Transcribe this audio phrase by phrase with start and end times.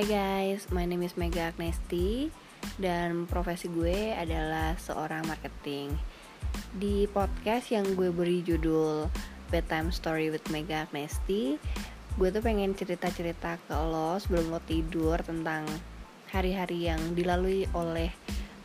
[0.00, 2.32] Hai guys, my name is Mega Agnesti
[2.80, 5.92] Dan profesi gue adalah seorang marketing.
[6.72, 9.12] Di podcast yang gue beri judul
[9.52, 11.60] Bedtime Story with Mega Agnesti
[12.16, 15.68] Gue tuh pengen cerita-cerita ke lo sebelum lo tidur tentang
[16.32, 18.08] hari-hari yang dilalui oleh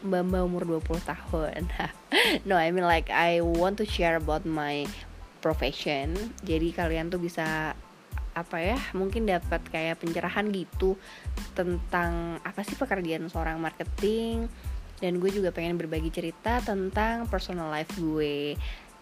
[0.07, 1.67] mbak-mbak umur 20 tahun.
[2.47, 4.87] No, I mean like I want to share about my
[5.43, 6.15] profession.
[6.47, 7.75] Jadi kalian tuh bisa
[8.35, 10.99] apa ya mungkin dapat kayak pencerahan gitu
[11.55, 14.51] tentang apa sih pekerjaan seorang marketing.
[14.95, 18.55] Dan gue juga pengen berbagi cerita tentang personal life gue.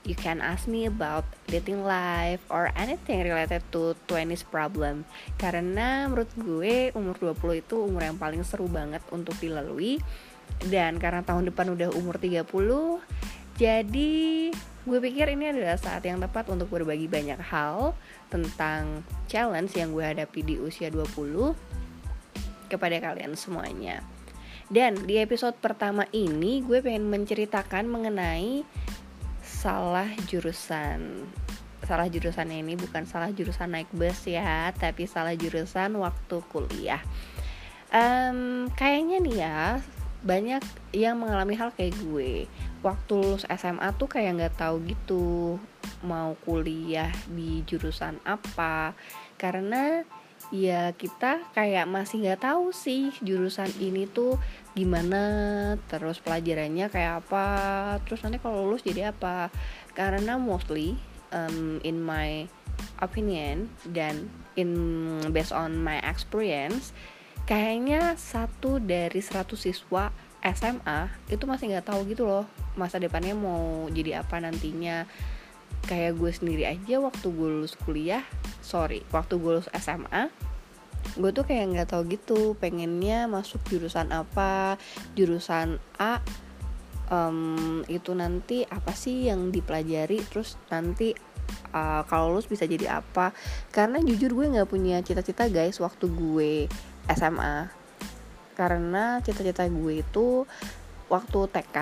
[0.03, 5.05] You can ask me about dating life or anything related to 20s problem.
[5.37, 10.01] Karena menurut gue umur 20 itu umur yang paling seru banget untuk dilalui.
[10.65, 12.45] Dan karena tahun depan udah umur 30
[13.53, 14.49] jadi
[14.83, 17.95] gue pikir ini adalah saat yang tepat untuk berbagi banyak hal
[18.27, 21.55] tentang challenge yang gue hadapi di usia 20
[22.67, 24.03] kepada kalian semuanya.
[24.67, 28.67] Dan di episode pertama ini gue pengen menceritakan mengenai
[29.39, 31.27] salah jurusan.
[31.83, 37.03] Salah jurusan ini bukan salah jurusan naik bus ya, tapi salah jurusan waktu kuliah.
[37.93, 39.59] Um, kayaknya nih ya
[40.23, 40.63] banyak
[40.95, 42.47] yang mengalami hal kayak gue.
[42.79, 45.59] Waktu lulus SMA tuh kayak nggak tahu gitu
[46.03, 48.95] mau kuliah di jurusan apa.
[49.35, 50.03] Karena
[50.51, 54.35] ya kita kayak masih nggak tahu sih jurusan ini tuh
[54.75, 55.23] gimana
[55.87, 57.47] terus pelajarannya kayak apa
[58.03, 59.51] terus nanti kalau lulus jadi apa.
[59.91, 60.95] Karena mostly
[61.35, 62.47] um, in my
[63.03, 64.71] opinion dan in
[65.35, 66.95] based on my experience
[67.43, 70.11] kayaknya satu dari 100 siswa
[70.43, 72.43] SMA itu masih nggak tahu gitu loh
[72.75, 75.07] masa depannya mau jadi apa nantinya.
[75.83, 78.23] Kayak gue sendiri aja waktu gue lulus kuliah
[78.63, 80.31] sorry waktu gue lulus SMA
[81.19, 84.79] gue tuh kayak nggak tahu gitu pengennya masuk jurusan apa
[85.11, 86.23] jurusan A
[87.11, 91.11] um, itu nanti apa sih yang dipelajari terus nanti
[91.75, 93.35] uh, kalau lulus bisa jadi apa.
[93.73, 96.53] Karena jujur gue nggak punya cita-cita guys waktu gue
[97.11, 97.83] SMA
[98.53, 100.45] karena cita-cita gue itu
[101.09, 101.77] waktu TK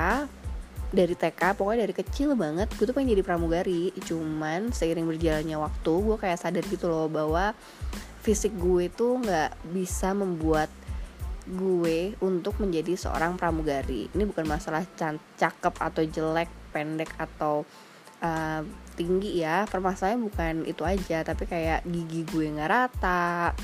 [0.91, 3.95] dari TK pokoknya dari kecil banget gue tuh pengen jadi pramugari.
[4.03, 7.55] Cuman seiring berjalannya waktu gue kayak sadar gitu loh bahwa
[8.21, 10.67] fisik gue tuh nggak bisa membuat
[11.47, 14.11] gue untuk menjadi seorang pramugari.
[14.11, 14.83] Ini bukan masalah
[15.39, 17.63] cakep atau jelek pendek atau
[18.19, 18.61] uh,
[18.99, 19.63] tinggi ya.
[19.71, 23.55] Permasalahannya bukan itu aja tapi kayak gigi gue nggak rata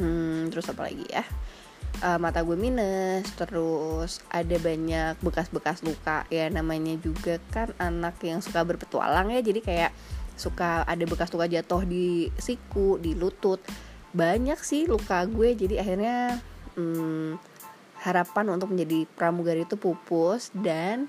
[0.00, 1.24] hmm, terus apa lagi ya?
[2.04, 6.28] Uh, mata gue minus terus ada banyak bekas-bekas luka.
[6.28, 9.40] Ya namanya juga kan anak yang suka berpetualang ya.
[9.40, 9.92] Jadi kayak
[10.36, 13.64] suka ada bekas luka jatuh di siku di lutut.
[14.12, 15.56] Banyak sih luka gue.
[15.56, 16.36] Jadi akhirnya
[16.76, 17.40] hmm,
[18.04, 20.52] harapan untuk menjadi pramugari itu pupus.
[20.52, 21.08] Dan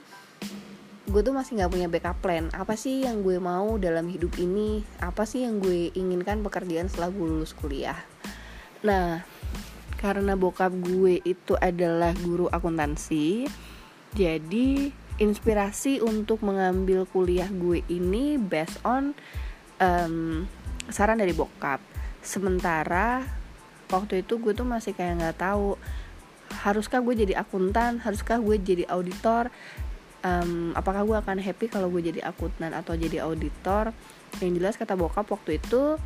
[1.08, 2.47] gue tuh masih nggak punya backup plan.
[2.56, 4.88] Apa sih yang gue mau dalam hidup ini?
[5.03, 8.00] Apa sih yang gue inginkan pekerjaan setelah gue lulus kuliah
[8.86, 9.26] nah
[9.98, 13.50] karena bokap gue itu adalah guru akuntansi
[14.14, 19.18] jadi inspirasi untuk mengambil kuliah gue ini based on
[19.82, 20.46] um,
[20.90, 21.82] saran dari bokap.
[22.22, 23.26] Sementara
[23.90, 25.80] waktu itu gue tuh masih kayak nggak tahu
[26.64, 29.50] haruskah gue jadi akuntan haruskah gue jadi auditor?
[30.26, 33.94] Um, apakah gue akan happy kalau gue jadi akuntan atau jadi auditor?
[34.38, 35.98] Yang jelas kata bokap waktu itu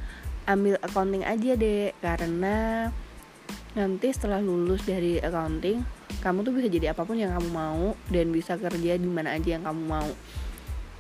[0.50, 2.90] ambil accounting aja deh karena
[3.72, 8.30] nanti setelah lulus dari accounting kamu tuh bisa jadi apa pun yang kamu mau dan
[8.30, 10.12] bisa kerja di mana aja yang kamu mau.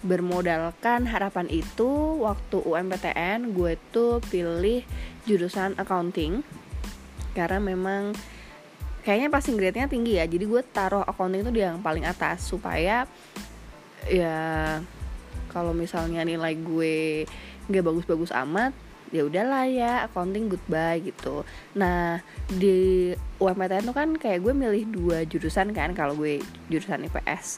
[0.02, 4.82] Bermodalkan harapan itu waktu UMPTN gue tuh pilih
[5.30, 6.42] jurusan accounting.
[7.38, 8.18] Karena memang
[9.06, 10.26] kayaknya passing grade-nya tinggi ya.
[10.26, 13.06] Jadi gue taruh accounting itu di yang paling atas supaya
[14.10, 14.82] ya
[15.54, 17.30] kalau misalnya nilai gue
[17.70, 18.74] nggak bagus-bagus amat
[19.12, 21.44] ya udahlah ya accounting goodbye gitu.
[21.76, 23.12] Nah di
[23.42, 27.58] UMPTN tuh kan kayak gue milih dua jurusan kan kalau gue jurusan IPS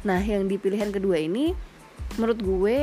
[0.00, 1.52] nah yang di pilihan kedua ini
[2.16, 2.80] menurut gue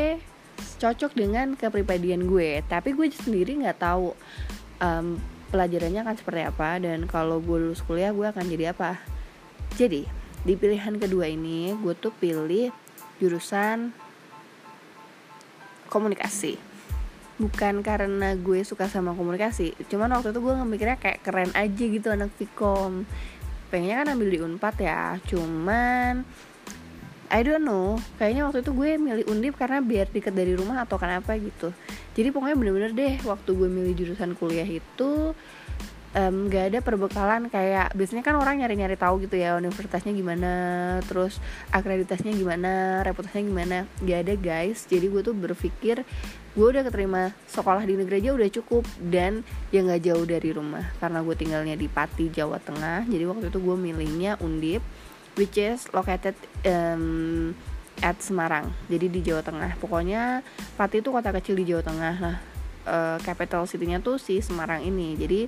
[0.78, 4.14] cocok dengan kepribadian gue tapi gue sendiri nggak tahu
[4.78, 5.18] um,
[5.50, 9.00] pelajarannya akan seperti apa dan kalau gue lulus kuliah gue akan jadi apa.
[9.80, 10.04] Jadi
[10.44, 12.70] di pilihan kedua ini gue tuh pilih
[13.18, 13.96] jurusan
[15.88, 16.60] komunikasi
[17.38, 22.08] bukan karena gue suka sama komunikasi cuman waktu itu gue ngemikirnya kayak keren aja gitu
[22.10, 23.06] anak Vkom
[23.70, 26.26] pengennya kan ambil di Unpad ya cuman
[27.28, 30.96] I don't know kayaknya waktu itu gue milih Undip karena biar deket dari rumah atau
[30.96, 31.76] kenapa gitu.
[32.16, 35.36] Jadi pokoknya bener-bener deh waktu gue milih jurusan kuliah itu
[36.16, 40.54] um, ada perbekalan kayak biasanya kan orang nyari-nyari tahu gitu ya universitasnya gimana
[41.04, 41.44] terus
[41.76, 43.78] akreditasinya gimana reputasinya gimana.
[44.00, 44.88] Nggak ada guys.
[44.88, 46.08] Jadi gue tuh berpikir
[46.58, 50.82] gue udah keterima sekolah di negeri aja udah cukup dan ya nggak jauh dari rumah
[50.98, 53.06] karena gue tinggalnya di Pati Jawa Tengah.
[53.06, 54.82] Jadi waktu itu gue milihnya Undip
[55.38, 56.34] which is located
[56.66, 57.54] um,
[58.02, 58.74] at Semarang.
[58.90, 59.78] Jadi di Jawa Tengah.
[59.78, 60.42] Pokoknya
[60.74, 62.16] Pati itu kota kecil di Jawa Tengah.
[62.18, 62.38] Nah
[62.90, 65.14] uh, capital city-nya tuh si Semarang ini.
[65.14, 65.46] Jadi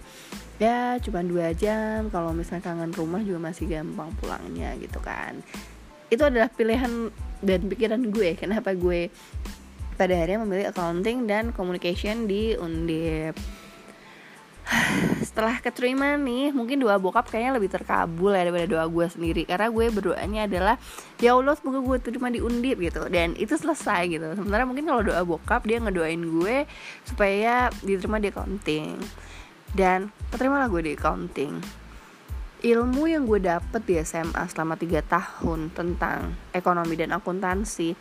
[0.62, 2.14] ya cuma dua jam.
[2.14, 5.42] Kalau misalnya kangen rumah juga masih gampang pulangnya gitu kan.
[6.14, 7.10] Itu adalah pilihan
[7.40, 9.08] dan pikiran gue kenapa gue
[10.00, 13.36] pada akhirnya memilih accounting dan communication di Undip.
[15.28, 19.44] Setelah keterima nih mungkin doa bokap kayaknya lebih terkabul ya daripada doa gue sendiri.
[19.44, 20.76] Karena gue berdoanya adalah
[21.20, 23.10] ya Allah semoga gue terima di undip gitu.
[23.10, 24.28] Dan itu selesai gitu.
[24.38, 26.70] Sementara mungkin kalau doa bokap dia ngedoain gue
[27.04, 28.96] supaya diterima di accounting.
[29.74, 31.54] Dan keterima lah gue di accounting.
[32.60, 37.96] Ilmu yang gue dapet di SMA selama 3 tahun tentang ekonomi dan akuntansi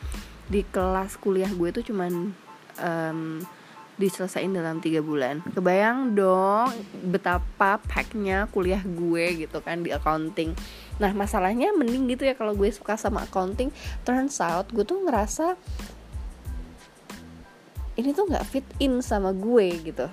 [0.49, 2.33] di kelas kuliah gue itu cuman
[2.81, 3.45] um,
[3.99, 5.43] diselesain dalam tiga bulan.
[5.43, 6.71] Kebayang dong
[7.11, 10.55] betapa packnya kuliah gue gitu kan di accounting.
[11.03, 13.75] Nah masalahnya mending gitu ya kalau gue suka sama accounting.
[14.06, 15.59] Turns out gue tuh ngerasa
[17.99, 20.06] ini tuh nggak fit in sama gue gitu.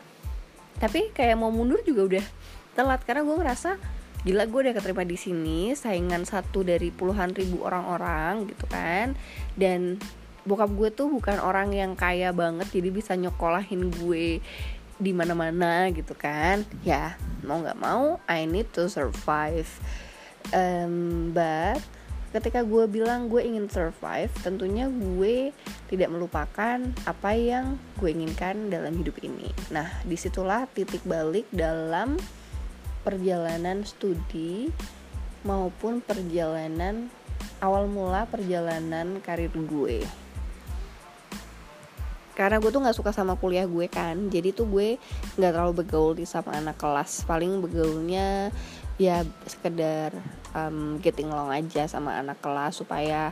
[0.82, 2.26] Tapi kayak mau mundur juga udah
[2.74, 3.78] telat karena gue ngerasa
[4.26, 9.14] gila gue udah keterima di sini saingan satu dari puluhan ribu orang-orang gitu kan.
[9.54, 10.02] Dan
[10.45, 14.39] bokap gue tuh bukan orang yang kaya banget jadi bisa nyokolahin gue
[14.95, 16.63] di mana-mana gitu kan.
[16.86, 19.68] Ya mau nggak mau I need to survive.
[20.53, 21.81] Um, but
[22.30, 25.56] ketika gue bilang gue ingin survive tentunya gue
[25.89, 26.77] tidak melupakan
[27.07, 29.50] apa yang gue inginkan dalam hidup ini.
[29.74, 32.21] Nah di situlah titik balik dalam
[33.01, 34.69] perjalanan studi
[35.45, 37.09] maupun perjalanan
[37.62, 40.25] awal mula perjalanan karir gue
[42.36, 45.00] karena gue tuh nggak suka sama kuliah gue kan jadi tuh gue
[45.40, 47.24] nggak terlalu bergaul di sama anak kelas.
[47.24, 48.52] Paling bergaulnya
[49.00, 50.12] ya sekedar
[50.52, 53.32] um, getting along aja sama anak kelas supaya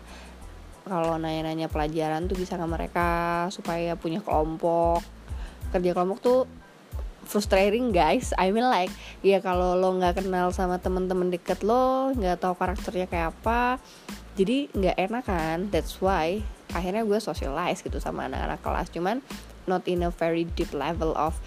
[0.83, 3.11] kalau nanya-nanya pelajaran tuh bisa ke mereka
[3.51, 5.03] supaya punya kelompok.
[5.75, 6.39] Kerja kelompok tuh
[7.27, 8.31] frustrating guys.
[8.39, 13.07] I mean like ya kalau lo nggak kenal sama temen-temen deket lo nggak tahu karakternya
[13.07, 13.79] kayak apa
[14.39, 15.57] jadi nggak enak kan?
[15.71, 18.87] That's why akhirnya gue socialize gitu sama anak-anak kelas.
[18.91, 19.21] Cuman
[19.69, 21.37] not in a very deep level of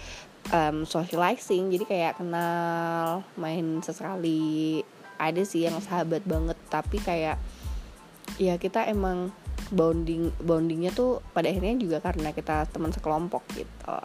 [0.55, 1.69] um, socializing.
[1.69, 4.81] Jadi kayak kenal main sesekali.
[5.17, 7.41] Ada sih yang sahabat banget tapi kayak
[8.37, 9.33] ya kita emang
[9.73, 13.97] bonding bondingnya tuh pada akhirnya juga karena kita teman sekelompok gitu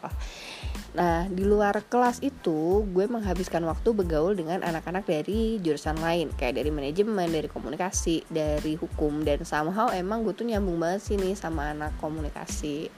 [0.92, 6.60] nah di luar kelas itu gue menghabiskan waktu bergaul dengan anak-anak dari jurusan lain kayak
[6.60, 11.32] dari manajemen dari komunikasi dari hukum dan somehow emang gue tuh nyambung banget sih nih
[11.32, 12.92] sama anak komunikasi.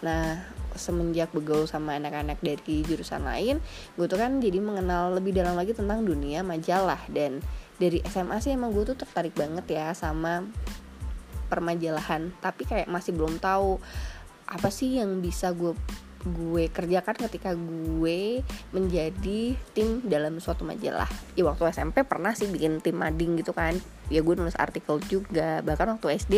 [0.00, 3.60] Nah semenjak bergaul sama anak-anak dari jurusan lain
[4.00, 7.04] gue tuh kan jadi mengenal lebih dalam lagi tentang dunia majalah.
[7.12, 7.44] Dan
[7.76, 10.40] dari SMA sih emang gue tuh tertarik banget ya sama
[11.52, 12.32] permajalahan.
[12.40, 13.76] Tapi kayak masih belum tahu
[14.46, 15.74] apa sih yang bisa gue
[16.26, 18.42] gue kerjakan ketika gue
[18.74, 21.06] menjadi tim dalam suatu majalah.
[21.38, 23.78] Ya waktu SMP pernah sih bikin tim mading gitu kan.
[24.10, 25.62] Ya gue nulis artikel juga.
[25.62, 26.34] Bahkan waktu SD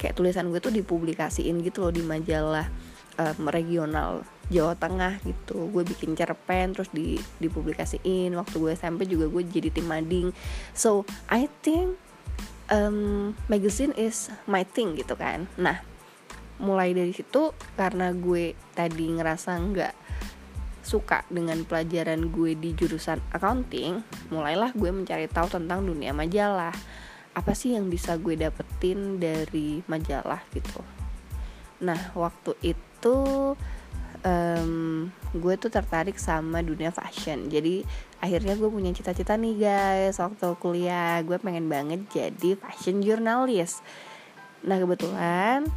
[0.00, 2.72] kayak tulisan gue tuh dipublikasiin gitu loh di majalah
[3.20, 5.68] um, regional Jawa Tengah gitu.
[5.68, 8.32] Gue bikin cerpen terus di dipublikasiin.
[8.32, 10.32] Waktu gue SMP juga gue jadi tim mading.
[10.72, 12.00] So I think
[12.72, 15.48] um, magazine is my thing gitu kan.
[15.60, 15.87] Nah
[16.58, 19.94] mulai dari situ karena gue tadi ngerasa nggak
[20.82, 24.00] suka dengan pelajaran gue di jurusan accounting
[24.32, 26.72] mulailah gue mencari tahu tentang dunia majalah.
[27.36, 30.82] Apa sih yang bisa gue dapetin dari majalah gitu?
[31.84, 33.16] Nah waktu itu
[34.26, 34.72] um,
[35.36, 37.46] gue tuh tertarik sama dunia fashion.
[37.46, 37.86] Jadi
[38.18, 41.22] akhirnya gue punya cita-cita nih guys waktu kuliah.
[41.22, 43.84] Gue pengen banget jadi fashion journalist
[44.58, 45.70] nah kebetulan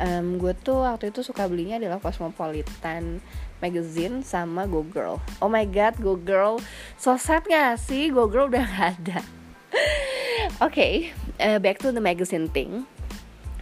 [0.00, 3.18] um, gue tuh waktu itu suka belinya adalah Cosmopolitan
[3.58, 6.60] magazine sama Go Girl oh my god Go Girl
[6.98, 8.10] so sad gak sih?
[8.10, 9.18] Go Girl udah gak ada.
[10.64, 10.92] Oke okay,
[11.40, 12.86] uh, back to the magazine thing.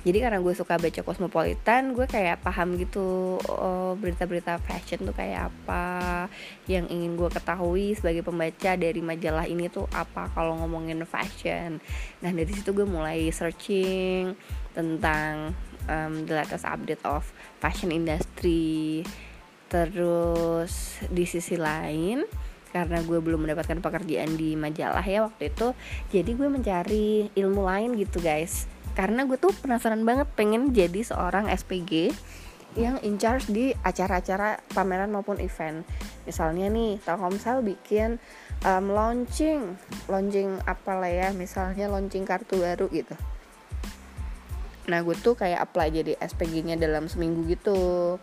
[0.02, 5.46] Jadi karena gue suka baca Cosmopolitan gue kayak paham gitu oh, berita-berita fashion tuh kayak
[5.46, 6.26] apa
[6.66, 11.78] yang ingin gue ketahui sebagai pembaca dari majalah ini tuh apa kalau ngomongin fashion.
[12.18, 14.34] Nah dari situ gue mulai searching
[14.74, 15.54] tentang
[15.88, 17.26] um, the latest update of
[17.58, 19.02] fashion industry.
[19.70, 22.22] Terus di sisi lain
[22.72, 25.76] karena gue belum mendapatkan pekerjaan di majalah ya waktu itu
[26.08, 28.68] jadi gue mencari ilmu lain gitu guys.
[28.92, 32.12] Karena gue tuh penasaran banget pengen jadi seorang SPG
[32.72, 35.84] yang in charge di acara-acara pameran maupun event.
[36.24, 38.16] Misalnya nih Telkomsel bikin
[38.66, 43.14] um, launching launching apa lah ya misalnya launching kartu baru gitu
[44.90, 48.18] nah gue tuh kayak apply jadi SPG-nya dalam seminggu gitu.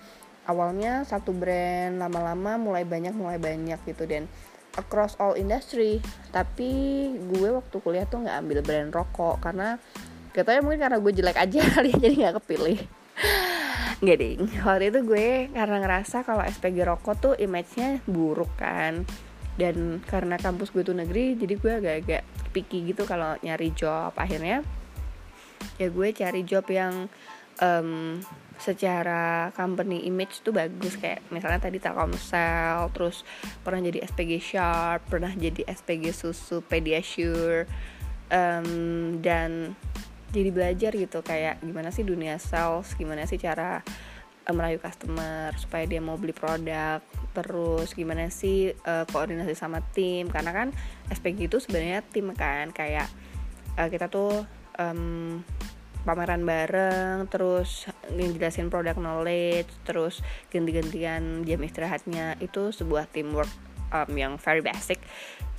[0.49, 4.03] Awalnya satu brand lama-lama mulai banyak mulai banyak gitu.
[4.09, 4.25] Dan
[4.77, 6.03] across all industry.
[6.31, 6.71] Tapi
[7.15, 9.79] gue waktu kuliah tuh nggak ambil brand rokok karena
[10.31, 12.79] katanya mungkin karena gue jelek aja kali ya, jadi nggak kepilih.
[13.99, 19.03] Nggak ding, waktu itu gue karena ngerasa kalau SPG rokok tuh image-nya buruk kan.
[19.59, 22.23] Dan karena kampus gue tuh negeri, jadi gue agak-agak
[22.55, 24.15] picky gitu kalau nyari job.
[24.15, 24.63] Akhirnya
[25.77, 27.07] ya gue cari job yang
[27.63, 28.19] um,
[28.59, 30.99] secara company image tuh bagus.
[30.99, 33.23] Kayak misalnya tadi Telkomsel terus
[33.63, 37.65] pernah jadi SPG Sharp pernah jadi SPG susu Pediasure
[38.29, 38.69] um,
[39.23, 39.73] dan
[40.35, 41.23] jadi belajar gitu.
[41.23, 43.79] Kayak gimana sih dunia sales gimana sih cara
[44.43, 46.99] uh, merayu customer supaya dia mau beli produk
[47.31, 50.27] terus gimana sih uh, koordinasi sama tim.
[50.27, 50.67] Karena kan
[51.07, 53.07] SPG itu sebenarnya tim kan kayak
[53.79, 54.43] uh, kita tuh
[54.79, 55.43] um,
[56.07, 63.51] pameran bareng terus ngejelasin produk knowledge terus ganti-gantian jam istirahatnya itu sebuah teamwork
[63.91, 64.97] um, yang very basic.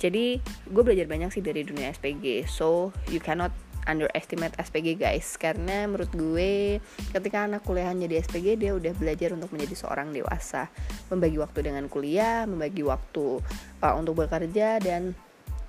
[0.01, 3.53] Jadi gue belajar banyak sih dari dunia SPG so you cannot
[3.85, 5.37] underestimate SPG guys.
[5.37, 6.81] Karena menurut gue
[7.13, 10.69] ketika anak kuliah jadi SPG dia udah belajar untuk menjadi seorang dewasa.
[11.13, 13.39] Membagi waktu dengan kuliah membagi waktu
[13.81, 15.13] uh, untuk bekerja dan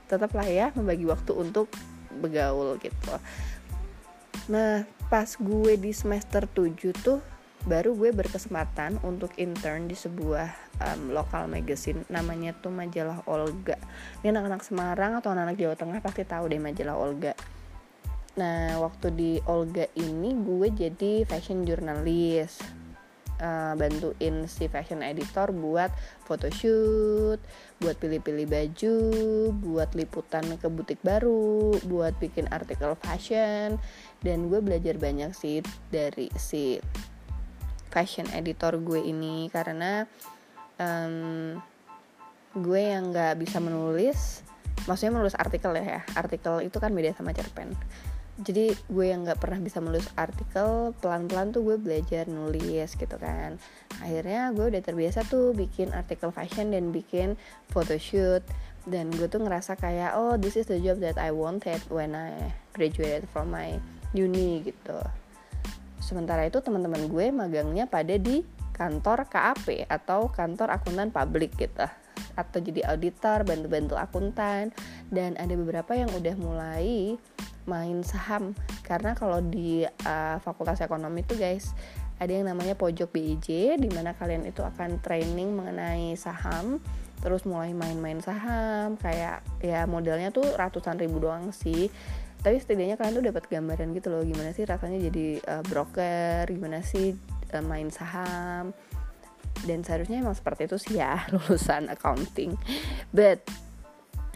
[0.09, 1.73] tetaplah ya membagi waktu untuk
[2.21, 3.17] begaul gitu
[4.51, 7.23] Nah, pas gue di semester 7 tuh
[7.63, 10.51] baru gue berkesempatan untuk intern di sebuah
[10.83, 13.79] um, lokal magazine namanya tuh majalah Olga.
[14.19, 17.39] Ini anak-anak Semarang atau anak-anak Jawa Tengah pasti tahu deh majalah Olga.
[18.35, 22.82] Nah, waktu di Olga ini gue jadi fashion journalist
[23.43, 25.91] uh, bantuin si fashion editor buat
[26.25, 27.43] photoshoot,
[27.83, 28.97] buat pilih-pilih baju,
[29.59, 33.83] buat liputan ke butik baru, buat bikin artikel fashion.
[34.23, 36.79] Dan gue belajar banyak sih dari si
[37.91, 40.07] fashion editor gue ini karena
[40.81, 41.61] um,
[42.57, 44.45] gue yang nggak bisa menulis
[44.89, 47.73] maksudnya menulis artikel ya, ya artikel itu kan beda sama cerpen
[48.41, 53.61] jadi gue yang nggak pernah bisa menulis artikel pelan-pelan tuh gue belajar nulis gitu kan.
[54.01, 57.37] Akhirnya gue udah terbiasa tuh bikin artikel fashion dan bikin
[57.69, 58.41] photoshoot.
[58.89, 62.57] Dan gue tuh ngerasa kayak oh this is the job that I wanted when I
[62.73, 63.77] graduated from my
[64.17, 64.97] uni gitu.
[66.01, 71.85] Sementara itu teman-teman gue magangnya pada di kantor KAP atau kantor akuntan publik gitu
[72.35, 74.71] atau jadi auditor bantu-bantu akuntan.
[75.09, 77.17] Dan ada beberapa yang udah mulai
[77.67, 78.57] main saham.
[78.83, 81.71] Karena kalau di uh, fakultas ekonomi itu guys
[82.23, 86.79] ada yang namanya pojok BIJ di mana kalian itu akan training mengenai saham
[87.23, 88.99] terus mulai main-main saham.
[88.99, 91.91] Kayak ya modalnya tuh ratusan ribu doang sih.
[92.43, 96.83] Tapi setidaknya kalian tuh dapat gambaran gitu loh gimana sih rasanya jadi uh, broker gimana
[96.83, 97.15] sih
[97.55, 98.75] uh, main saham
[99.65, 102.59] dan seharusnya emang seperti itu sih ya lulusan accounting.
[103.15, 103.47] But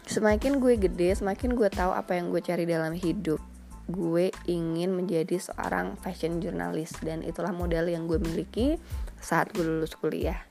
[0.06, 3.42] semakin gue gede semakin gue tahu apa yang gue cari dalam hidup
[3.86, 8.82] gue ingin menjadi seorang fashion journalist dan itulah modal yang gue miliki
[9.22, 10.42] saat gue lulus kuliah.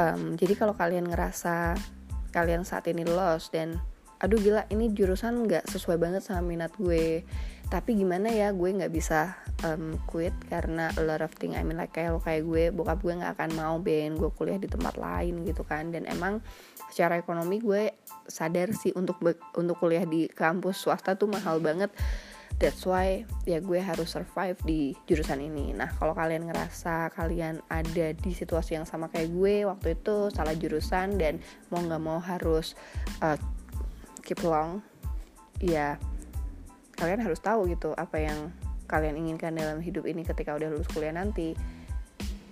[0.00, 1.76] Um, jadi kalau kalian ngerasa
[2.32, 3.80] kalian saat ini lost dan
[4.16, 7.20] aduh gila ini jurusan nggak sesuai banget sama minat gue
[7.66, 9.34] tapi gimana ya gue nggak bisa
[9.66, 13.02] um, quit karena a lot of thing I mean like kayak lo kayak gue bokap
[13.02, 15.90] gue nggak akan mau ben gue kuliah di tempat lain gitu kan.
[15.90, 16.38] Dan emang
[16.90, 17.90] secara ekonomi gue
[18.30, 19.18] sadar sih untuk
[19.58, 21.90] untuk kuliah di kampus swasta tuh mahal banget.
[22.56, 25.74] That's why ya gue harus survive di jurusan ini.
[25.74, 30.54] Nah kalau kalian ngerasa kalian ada di situasi yang sama kayak gue waktu itu salah
[30.54, 32.78] jurusan dan mau nggak mau harus
[33.20, 33.36] uh,
[34.22, 34.80] keep long
[35.60, 36.00] ya
[36.96, 38.50] kalian harus tahu gitu apa yang
[38.88, 41.52] kalian inginkan dalam hidup ini ketika udah lulus kuliah nanti.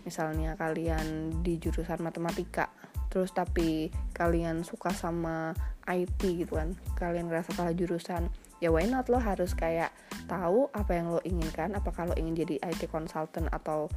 [0.04, 2.68] Misalnya kalian di jurusan matematika
[3.08, 5.56] terus tapi kalian suka sama
[5.88, 6.76] IT gitu kan.
[6.98, 8.28] Kalian ngerasa salah jurusan
[8.60, 9.94] ya why not lo harus kayak
[10.28, 11.72] tahu apa yang lo inginkan?
[11.72, 13.88] Apakah lo ingin jadi IT consultant atau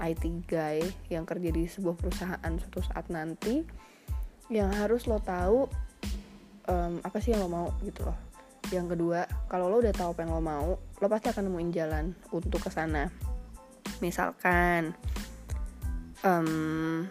[0.00, 0.80] IT guy
[1.12, 3.60] yang kerja di sebuah perusahaan suatu saat nanti?
[4.48, 5.68] Yang harus lo tahu
[6.70, 8.31] um, apa sih yang lo mau gitu loh
[8.72, 12.04] yang kedua kalau lo udah tahu apa yang lo mau lo pasti akan nemuin jalan
[12.32, 13.12] untuk ke sana.
[14.00, 14.96] Misalkan
[16.24, 17.06] um,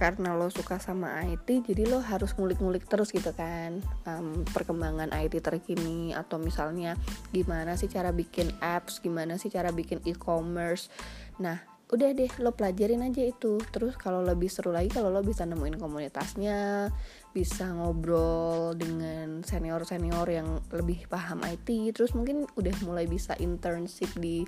[0.00, 5.44] karena lo suka sama IT jadi lo harus ngulik-ngulik terus gitu kan um, perkembangan IT
[5.44, 6.96] terkini atau misalnya
[7.36, 10.88] gimana sih cara bikin apps gimana sih cara bikin e-commerce.
[11.36, 13.58] Nah udah deh lo pelajarin aja itu.
[13.74, 16.88] Terus kalau lebih seru lagi kalau lo bisa nemuin komunitasnya
[17.30, 24.10] bisa ngobrol dengan senior senior yang lebih paham IT terus mungkin udah mulai bisa internship
[24.18, 24.42] di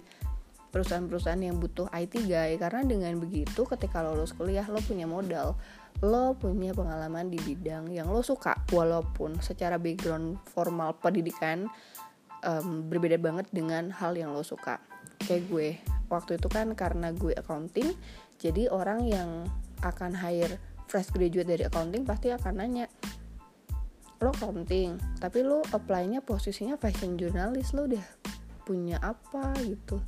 [0.72, 2.54] perusahaan-perusahaan yang butuh IT guy.
[2.56, 5.58] Karena dengan begitu ketika lo lulus kuliah lo punya modal
[6.00, 8.56] lo punya pengalaman di bidang yang lo suka.
[8.72, 11.68] Walaupun secara background formal pendidikan
[12.42, 14.80] um, berbeda banget dengan hal yang lo suka.
[15.22, 15.68] Kayak gue
[16.12, 17.96] waktu itu kan karena gue accounting
[18.36, 19.48] jadi orang yang
[19.80, 22.84] akan hire fresh graduate dari accounting pasti akan nanya
[24.20, 28.04] lo accounting tapi lo apply-nya posisinya fashion journalist lo udah
[28.62, 29.52] punya apa?
[29.60, 29.98] Gitu.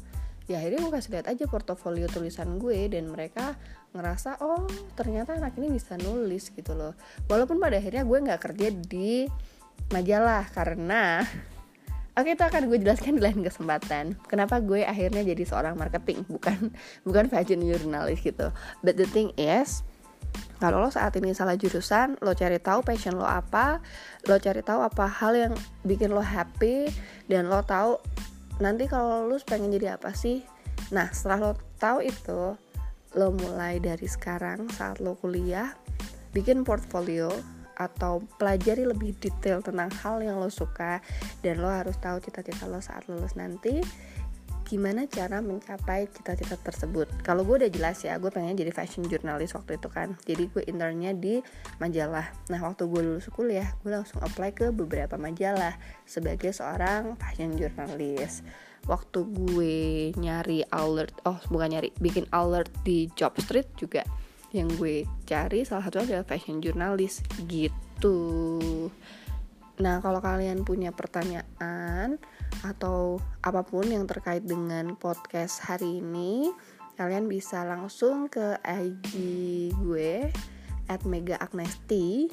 [0.44, 3.56] Ya akhirnya gue kasih lihat aja portofolio tulisan gue dan mereka
[3.96, 6.92] ngerasa oh ternyata anak ini bisa nulis gitu loh.
[7.26, 9.24] Walaupun pada akhirnya gue nggak kerja di
[9.90, 11.24] majalah karena
[12.14, 14.14] Oke itu akan gue jelaskan di lain kesempatan.
[14.30, 16.70] Kenapa gue akhirnya jadi seorang marketing Bukan
[17.02, 18.54] bukan fashion journalist gitu.
[18.86, 19.82] But the thing is
[20.62, 23.82] kalau lo saat ini salah jurusan, lo cari tahu passion lo apa,
[24.30, 26.90] lo cari tahu apa hal yang bikin lo happy,
[27.26, 27.98] dan lo tahu
[28.62, 30.46] nanti kalau lulus pengen jadi apa sih.
[30.94, 32.54] Nah setelah lo tahu itu
[33.14, 35.74] lo mulai dari sekarang saat lo kuliah
[36.34, 37.30] bikin portfolio
[37.74, 41.02] atau pelajari lebih detail tentang hal yang lo suka
[41.42, 43.82] dan lo harus tahu cita-cita lo saat lulus nanti
[44.64, 47.04] gimana cara mencapai cita-cita tersebut.
[47.20, 50.16] Kalau gue udah jelas ya gue pengen jadi fashion journalist waktu itu kan.
[50.24, 51.44] Jadi gue internnya di
[51.78, 52.32] majalah.
[52.48, 55.76] Nah waktu gue lulus kuliah gue langsung apply ke beberapa majalah
[56.08, 58.40] sebagai seorang fashion journalist
[58.84, 59.76] waktu gue
[60.20, 64.04] nyari alert oh bukan nyari bikin alert di job street juga
[64.54, 68.16] yang gue cari salah satu adalah fashion journalist gitu.
[69.82, 72.22] Nah kalau kalian punya pertanyaan
[72.62, 76.54] atau apa pun yang terkait dengan podcast hari ini
[76.94, 79.10] kalian bisa langsung ke IG
[79.82, 80.30] gue
[80.86, 82.30] at Mega Agnesti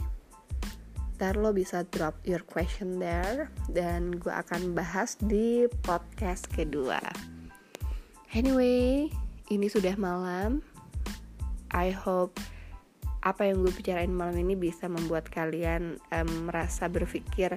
[1.18, 6.98] ntar lo bisa drop your question there dan gue akan bahas di podcast kedua.
[8.34, 9.10] Anyway
[9.50, 10.66] ini sudah malam
[11.72, 12.40] I hope
[13.22, 17.54] apa yang gue bicarain malam ini bisa membuat kalian um, merasa berpikir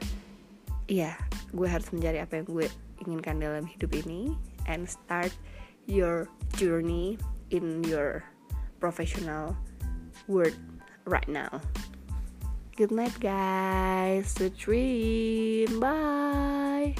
[0.92, 1.16] iya
[1.56, 2.68] gue harus mencari apa yang gue
[3.00, 4.36] inginkan dalam hidup ini
[4.68, 5.32] and start
[5.88, 6.28] your
[6.60, 7.16] journey
[7.48, 8.24] in your
[8.80, 9.56] professional
[10.28, 10.56] world
[11.04, 11.60] right now.
[12.76, 14.34] Good night guys.
[14.34, 15.80] Sweet dream.
[15.80, 16.96] Bye